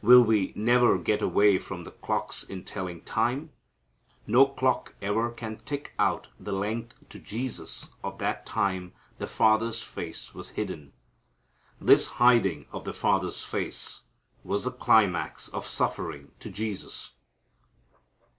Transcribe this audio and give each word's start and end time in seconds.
Will 0.00 0.22
we 0.22 0.52
never 0.56 0.96
get 0.96 1.20
away 1.20 1.58
from 1.58 1.84
the 1.84 1.90
clocks 1.90 2.42
in 2.42 2.64
telling 2.64 3.02
time? 3.02 3.50
No 4.26 4.46
clock 4.46 4.94
ever 5.02 5.30
can 5.30 5.58
tick 5.66 5.92
out 5.98 6.28
the 6.40 6.54
length 6.54 6.94
to 7.10 7.18
Jesus 7.18 7.90
of 8.02 8.16
that 8.16 8.46
time 8.46 8.94
the 9.18 9.26
Father's 9.26 9.82
face 9.82 10.32
was 10.34 10.48
hidden. 10.56 10.94
This 11.78 12.06
hiding 12.16 12.64
of 12.72 12.84
the 12.86 12.94
Father's 12.94 13.44
face 13.44 14.04
was 14.42 14.64
the 14.64 14.72
climax 14.72 15.50
of 15.50 15.66
suffering 15.66 16.32
to 16.40 16.48
Jesus. 16.48 17.12